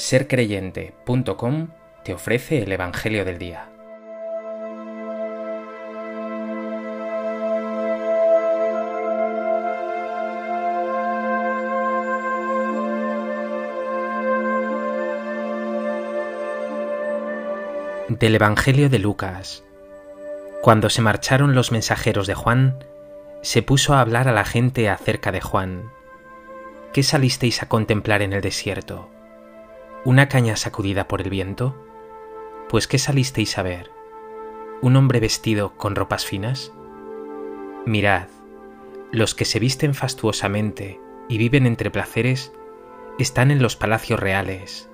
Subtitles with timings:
[0.00, 1.68] sercreyente.com
[2.02, 3.68] te ofrece el Evangelio del Día.
[18.08, 19.62] Del Evangelio de Lucas.
[20.62, 22.82] Cuando se marcharon los mensajeros de Juan,
[23.42, 25.90] se puso a hablar a la gente acerca de Juan.
[26.94, 29.10] ¿Qué salisteis a contemplar en el desierto?
[30.02, 31.76] ¿Una caña sacudida por el viento?
[32.70, 33.90] Pues ¿qué salisteis a ver?
[34.80, 36.72] ¿Un hombre vestido con ropas finas?
[37.84, 38.28] Mirad,
[39.12, 42.50] los que se visten fastuosamente y viven entre placeres
[43.18, 44.88] están en los palacios reales.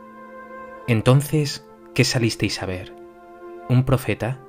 [0.88, 2.92] Entonces, ¿qué salisteis a ver?
[3.68, 4.40] ¿Un profeta?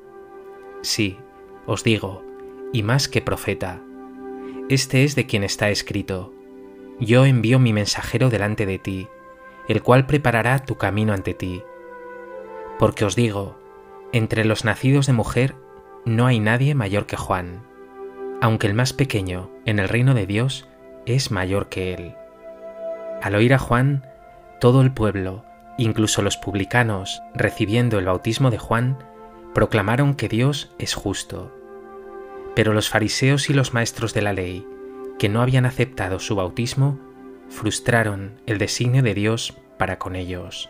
[0.82, 1.20] Sí,
[1.68, 2.24] os digo,
[2.74, 3.80] y más que profeta.
[4.70, 6.34] Este es de quien está escrito.
[7.00, 9.08] Yo envío mi mensajero delante de ti,
[9.68, 11.63] el cual preparará tu camino ante ti.
[12.79, 13.60] Porque os digo,
[14.13, 15.55] entre los nacidos de mujer
[16.05, 17.63] no hay nadie mayor que Juan,
[18.41, 20.68] aunque el más pequeño en el reino de Dios
[21.05, 22.15] es mayor que él.
[23.21, 24.05] Al oír a Juan,
[24.59, 25.43] todo el pueblo,
[25.77, 28.98] incluso los publicanos, recibiendo el bautismo de Juan,
[29.54, 31.54] proclamaron que Dios es justo.
[32.55, 34.68] Pero los fariseos y los maestros de la ley,
[35.20, 36.99] que no habían aceptado su bautismo,
[37.49, 40.70] frustraron el designio de Dios para con ellos.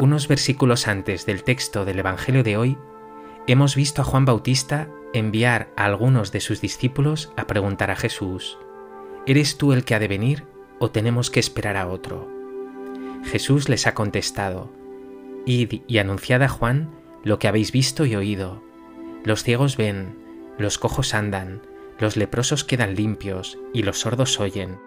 [0.00, 2.76] Unos versículos antes del texto del Evangelio de hoy,
[3.46, 8.58] hemos visto a Juan Bautista enviar a algunos de sus discípulos a preguntar a Jesús,
[9.26, 10.44] ¿Eres tú el que ha de venir
[10.80, 12.41] o tenemos que esperar a otro?
[13.24, 14.70] Jesús les ha contestado,
[15.44, 16.90] Id y anunciad a Juan
[17.24, 18.62] lo que habéis visto y oído.
[19.24, 20.16] Los ciegos ven,
[20.58, 21.62] los cojos andan,
[21.98, 24.78] los leprosos quedan limpios y los sordos oyen,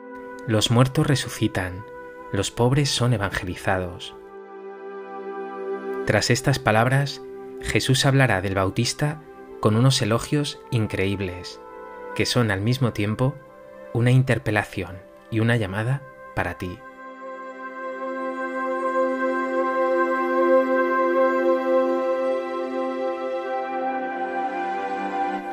[0.48, 1.84] los muertos resucitan,
[2.32, 4.16] los pobres son evangelizados.
[6.06, 7.22] Tras estas palabras,
[7.62, 9.22] Jesús hablará del Bautista
[9.60, 11.60] con unos elogios increíbles,
[12.16, 13.36] que son al mismo tiempo
[13.94, 14.98] una interpelación
[15.32, 16.04] y una llamada
[16.36, 16.78] para ti.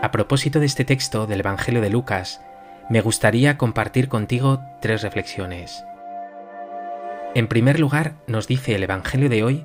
[0.03, 2.41] A propósito de este texto del Evangelio de Lucas,
[2.91, 5.85] me gustaría compartir contigo tres reflexiones.
[7.37, 9.65] En primer lugar, nos dice el Evangelio de hoy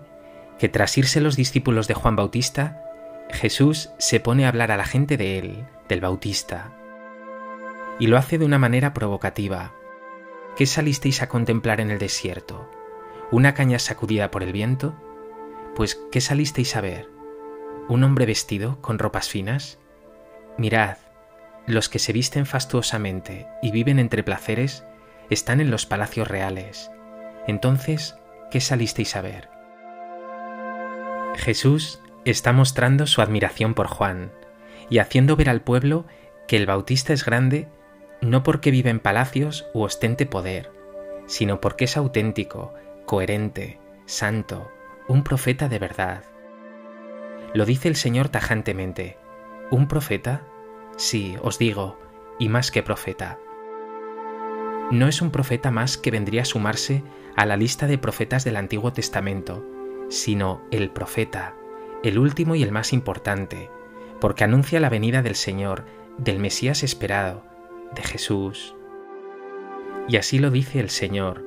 [0.59, 2.83] que tras irse los discípulos de Juan Bautista,
[3.31, 6.71] Jesús se pone a hablar a la gente de él, del Bautista.
[7.99, 9.73] Y lo hace de una manera provocativa.
[10.55, 12.69] ¿Qué salisteis a contemplar en el desierto?
[13.31, 14.93] ¿Una caña sacudida por el viento?
[15.75, 17.09] Pues ¿qué salisteis a ver?
[17.89, 19.79] ¿Un hombre vestido con ropas finas?
[20.57, 20.97] Mirad,
[21.67, 24.83] los que se visten fastuosamente y viven entre placeres
[25.29, 26.89] están en los palacios reales.
[27.45, 28.15] Entonces,
[28.49, 29.49] ¿qué salisteis a ver?
[31.35, 34.31] Jesús está mostrando su admiración por Juan
[34.89, 36.05] y haciendo ver al pueblo
[36.47, 37.67] que el Bautista es grande
[38.21, 40.71] no porque vive en palacios u ostente poder,
[41.27, 42.73] sino porque es auténtico,
[43.05, 44.71] coherente, santo,
[45.07, 46.23] un profeta de verdad.
[47.53, 49.17] Lo dice el Señor tajantemente,
[49.69, 50.47] ¿Un profeta?
[50.95, 51.97] Sí, os digo,
[52.39, 53.37] y más que profeta.
[54.91, 57.03] No es un profeta más que vendría a sumarse
[57.35, 59.65] a la lista de profetas del Antiguo Testamento,
[60.07, 61.53] sino el profeta,
[62.01, 63.69] el último y el más importante,
[64.21, 65.83] porque anuncia la venida del Señor,
[66.17, 67.43] del Mesías esperado,
[67.93, 68.73] de Jesús.
[70.07, 71.43] Y así lo dice el Señor,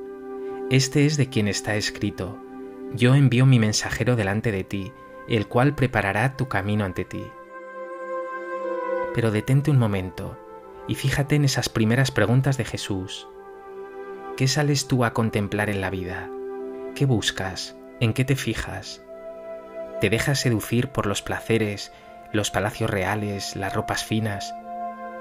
[0.69, 2.37] este es de quien está escrito,
[2.93, 4.93] yo envío mi mensajero delante de ti,
[5.27, 7.23] el cual preparará tu camino ante ti.
[9.13, 10.37] Pero detente un momento
[10.87, 13.27] y fíjate en esas primeras preguntas de Jesús.
[14.37, 16.29] ¿Qué sales tú a contemplar en la vida?
[16.95, 17.75] ¿Qué buscas?
[17.99, 19.03] ¿En qué te fijas?
[19.99, 21.91] ¿Te dejas seducir por los placeres,
[22.33, 24.53] los palacios reales, las ropas finas?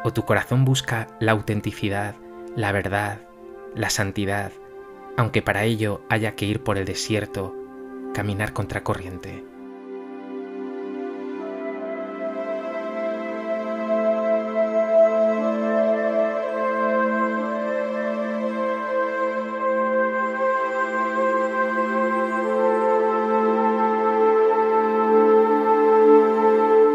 [0.05, 2.15] ¿O tu corazón busca la autenticidad,
[2.57, 3.19] la verdad,
[3.75, 4.53] la santidad,
[5.17, 7.55] aunque para ello haya que ir por el desierto,
[8.15, 8.83] caminar contra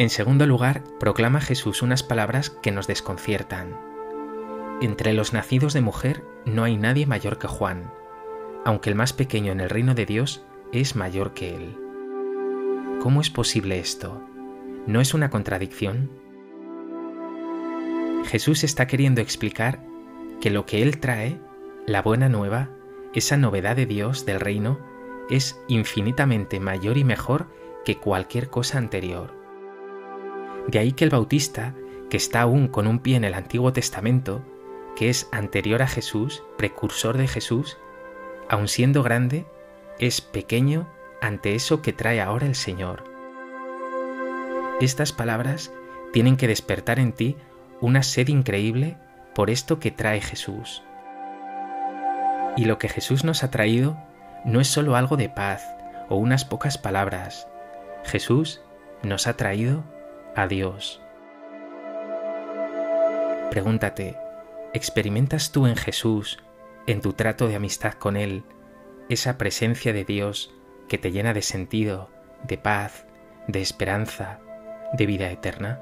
[0.06, 3.76] En segundo lugar, proclama Jesús unas palabras que nos desconciertan.
[4.80, 7.92] Entre los nacidos de mujer no hay nadie mayor que Juan,
[8.66, 11.76] aunque el más pequeño en el reino de Dios es mayor que él.
[13.02, 14.22] ¿Cómo es posible esto?
[14.86, 16.12] ¿No es una contradicción?
[18.26, 19.84] Jesús está queriendo explicar
[20.40, 21.42] que lo que Él trae,
[21.88, 22.70] la buena nueva,
[23.16, 24.78] esa novedad de Dios del reino,
[25.32, 27.48] es infinitamente mayor y mejor
[27.84, 29.45] que cualquier cosa anterior.
[30.68, 31.76] De ahí que el Bautista,
[32.10, 34.42] que está aún con un pie en el Antiguo Testamento,
[34.96, 37.78] que es anterior a Jesús, precursor de Jesús,
[38.50, 39.46] aun siendo grande,
[40.00, 40.88] es pequeño
[41.22, 43.04] ante eso que trae ahora el Señor.
[44.82, 45.72] Estas palabras
[46.14, 47.36] tienen que despertar en ti
[47.82, 48.98] una sed increíble
[49.34, 50.84] por esto que trae Jesús.
[52.58, 53.98] Y lo que Jesús nos ha traído
[54.46, 55.64] no es solo algo de paz
[56.10, 57.48] o unas pocas palabras.
[58.06, 58.62] Jesús
[59.04, 59.84] nos ha traído
[60.36, 61.02] a Dios.
[63.52, 64.18] Pregúntate,
[64.74, 66.40] ¿experimentas tú en Jesús,
[66.88, 68.44] en tu trato de amistad con Él,
[69.10, 70.54] esa presencia de Dios
[70.88, 72.10] que te llena de sentido,
[72.44, 73.06] de paz,
[73.48, 74.40] de esperanza,
[74.94, 75.82] de vida eterna?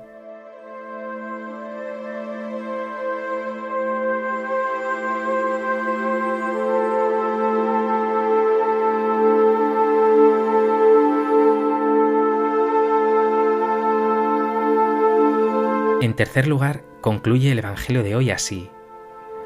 [16.03, 18.69] En tercer lugar, concluye el Evangelio de hoy así.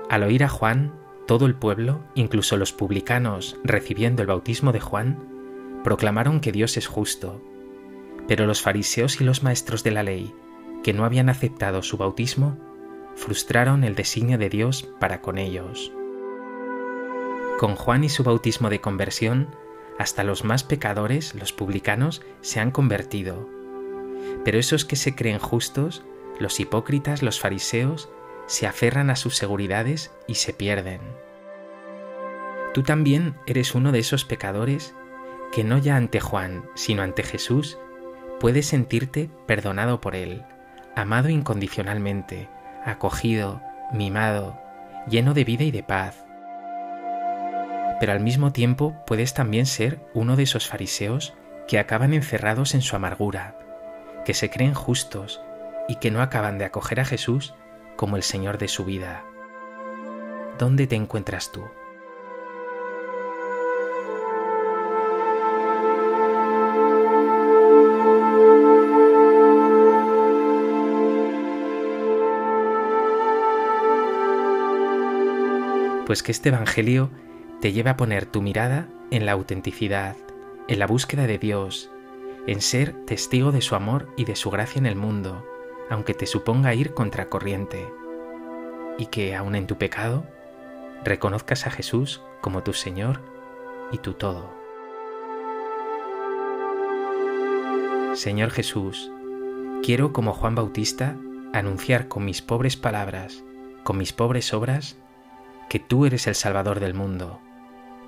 [0.10, 0.92] Al oír a Juan,
[1.28, 5.20] todo el pueblo, incluso los publicanos recibiendo el bautismo de Juan,
[5.84, 7.40] proclamaron que Dios es justo.
[8.28, 10.34] Pero los fariseos y los maestros de la ley,
[10.84, 12.58] que no habían aceptado su bautismo,
[13.14, 15.92] frustraron el designio de Dios para con ellos.
[17.60, 19.56] Con Juan y su bautismo de conversión,
[20.00, 23.48] hasta los más pecadores, los publicanos, se han convertido.
[24.44, 26.04] Pero esos que se creen justos
[26.40, 28.10] los hipócritas, los fariseos,
[28.46, 31.02] se aferran a sus seguridades y se pierden.
[32.74, 34.94] Tú también eres uno de esos pecadores
[35.52, 37.78] que no ya ante Juan, sino ante Jesús,
[38.40, 40.44] puedes sentirte perdonado por Él,
[40.96, 42.50] amado incondicionalmente,
[42.86, 43.62] acogido,
[43.92, 44.60] mimado,
[45.10, 46.26] lleno de vida y de paz.
[48.00, 51.34] Pero al mismo tiempo puedes también ser uno de esos fariseos
[51.68, 53.58] que acaban encerrados en su amargura,
[54.26, 55.42] que se creen justos,
[55.88, 57.54] y que no acaban de acoger a Jesús
[57.96, 59.26] como el Señor de su vida.
[60.58, 61.64] ¿Dónde te encuentras tú?
[76.06, 77.12] Pues que este Evangelio
[77.60, 80.16] te lleve a poner tu mirada en la autenticidad,
[80.70, 81.92] en la búsqueda de Dios,
[82.48, 85.46] en ser testigo de su amor y de su gracia en el mundo,
[85.90, 87.88] aunque te suponga ir contracorriente,
[88.98, 90.26] y que, aun en tu pecado,
[91.04, 93.22] reconozcas a Jesús como tu Señor
[93.92, 94.52] y tu todo.
[98.14, 99.12] Señor Jesús,
[99.84, 101.16] quiero como Juan Bautista
[101.54, 103.44] anunciar con mis pobres palabras,
[103.84, 104.98] con mis pobres obras,
[105.70, 107.40] que tú eres el Salvador del mundo,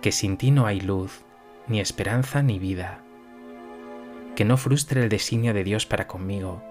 [0.01, 1.21] que sin ti no hay luz,
[1.67, 3.03] ni esperanza, ni vida.
[4.35, 6.63] Que no frustre el designio de Dios para conmigo,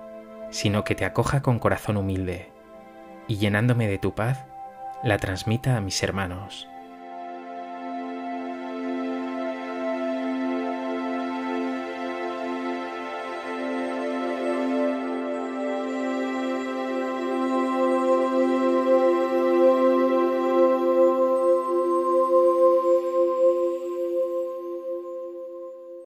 [0.50, 2.50] sino que te acoja con corazón humilde,
[3.27, 4.47] y llenándome de tu paz,
[5.03, 6.69] la transmita a mis hermanos.